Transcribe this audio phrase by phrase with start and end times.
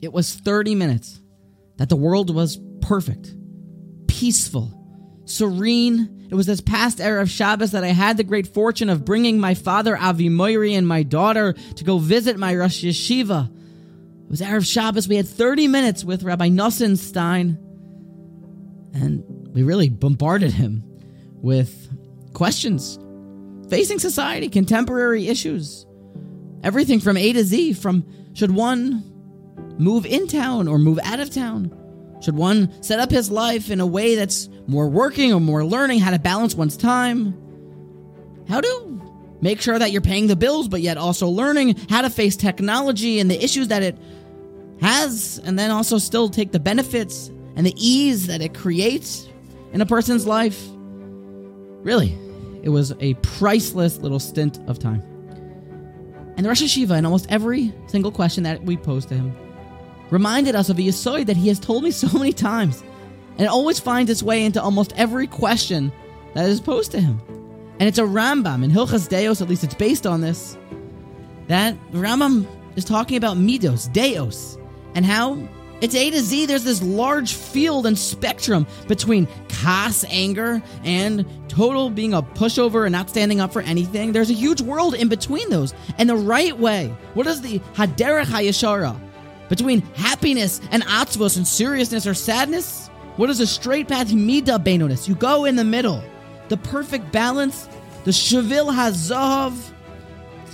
[0.00, 1.20] it was 30 minutes
[1.76, 3.34] that the world was perfect,
[4.06, 4.76] peaceful,
[5.24, 6.28] serene.
[6.30, 9.54] It was this past Erev Shabbos that I had the great fortune of bringing my
[9.54, 13.50] father Avi Moiri and my daughter to go visit my Rosh Yeshiva.
[13.50, 15.08] It was Erev Shabbos.
[15.08, 17.58] We had 30 minutes with Rabbi Nosson Stein,
[18.94, 20.84] and we really bombarded him
[21.34, 21.88] with
[22.32, 22.98] questions
[23.68, 25.86] facing society, contemporary issues,
[26.62, 28.04] everything from A to Z, from
[28.34, 29.09] should one
[29.80, 31.76] move in town or move out of town?
[32.22, 36.00] Should one set up his life in a way that's more working or more learning
[36.00, 37.34] how to balance one's time?
[38.48, 39.02] How to
[39.40, 43.20] make sure that you're paying the bills, but yet also learning how to face technology
[43.20, 43.96] and the issues that it
[44.82, 49.26] has, and then also still take the benefits and the ease that it creates
[49.72, 50.62] in a person's life?
[51.82, 52.16] Really,
[52.62, 55.02] it was a priceless little stint of time.
[56.36, 59.34] And the Rosh Yeshiva, in almost every single question that we posed to him,
[60.10, 62.82] reminded us of a Yisoid that he has told me so many times.
[63.32, 65.92] And it always finds its way into almost every question
[66.34, 67.20] that is posed to him.
[67.78, 70.58] And it's a Rambam in Hilchas Deos, at least it's based on this,
[71.48, 74.58] that Rambam is talking about Midos, Deos,
[74.94, 75.38] and how
[75.80, 76.46] it's A to Z.
[76.46, 82.92] There's this large field and spectrum between kas, anger, and total being a pushover and
[82.92, 84.12] not standing up for anything.
[84.12, 85.72] There's a huge world in between those.
[85.96, 89.09] And the right way, what is the Haderech HaYeshara?
[89.50, 92.88] Between happiness and atzvos and seriousness or sadness?
[93.16, 94.14] What is a straight path?
[94.14, 95.08] Mida Benonis.
[95.08, 96.02] You go in the middle.
[96.48, 97.68] The perfect balance,
[98.04, 99.54] the Shavil Hazav.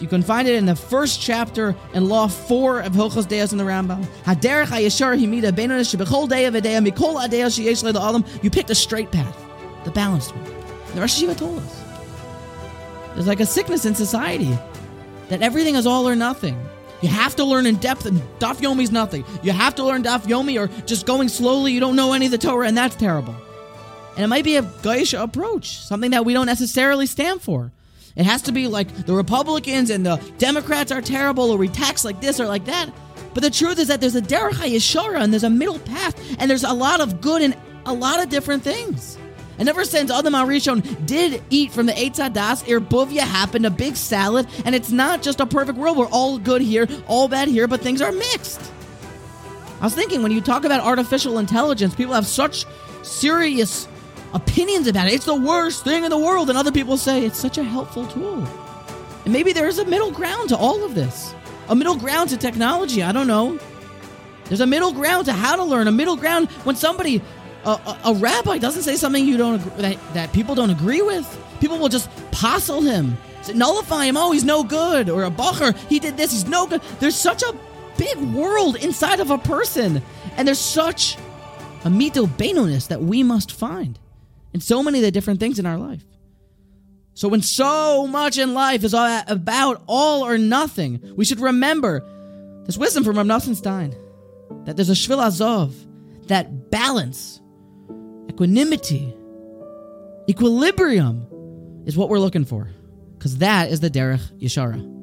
[0.00, 3.58] You can find it in the first chapter in Law 4 of Hilchos Deos in
[3.58, 4.04] the Rambam.
[4.24, 8.26] Haderech HaYeshar Himida Benonis Shebechol Deya V'Deya Mikol Adeya Sheyesh Le'Adam.
[8.42, 9.36] You pick the straight path,
[9.84, 10.44] the balanced one.
[10.94, 11.82] The Rosh Yeshiva told us.
[13.14, 14.58] There's like a sickness in society
[15.28, 16.58] that everything is all or nothing.
[17.02, 19.24] You have to learn in depth, and Daf Yomi is nothing.
[19.42, 22.32] You have to learn Daf Yomi, or just going slowly, you don't know any of
[22.32, 23.34] the Torah, and that's terrible.
[24.16, 27.70] And it might be a Gaisha approach, something that we don't necessarily stand for.
[28.16, 32.04] It has to be like the Republicans and the Democrats are terrible, or we tax
[32.04, 32.90] like this or like that.
[33.34, 36.50] But the truth is that there's a Derech HaYeshara, and there's a middle path, and
[36.50, 37.54] there's a lot of good and
[37.84, 39.18] a lot of different things.
[39.58, 43.96] And ever since Adam Arishon did eat from the Eitz Hadas, Irbuvia happened, a big
[43.96, 45.96] salad, and it's not just a perfect world.
[45.96, 48.60] We're all good here, all bad here, but things are mixed.
[49.80, 52.64] I was thinking when you talk about artificial intelligence, people have such
[53.02, 53.88] serious
[54.34, 55.14] opinions about it.
[55.14, 58.06] It's the worst thing in the world, and other people say it's such a helpful
[58.06, 58.46] tool.
[59.24, 61.34] And maybe there's a middle ground to all of this.
[61.68, 63.58] A middle ground to technology, I don't know.
[64.44, 67.20] There's a middle ground to how to learn, a middle ground when somebody
[67.66, 71.26] a, a, rabbi doesn't say something you don't agree, that, that people don't agree with,
[71.60, 73.16] people will just postle him,
[73.54, 74.16] nullify him.
[74.16, 75.08] Oh, he's no good.
[75.10, 76.80] Or a bacher, he did this, he's no good.
[77.00, 77.54] There's such a
[77.98, 80.00] big world inside of a person,
[80.36, 81.16] and there's such
[81.84, 83.98] a mida benonis that we must find
[84.52, 86.04] in so many of the different things in our life.
[87.14, 92.04] So when so much in life is about all or nothing, we should remember
[92.64, 93.28] this wisdom from Rav
[94.64, 95.74] that there's a shvil azov,
[96.26, 97.40] that balance
[98.36, 99.16] equanimity,
[100.28, 101.26] equilibrium
[101.86, 102.68] is what we're looking for.
[103.16, 104.95] Because that is the Derech Yeshara.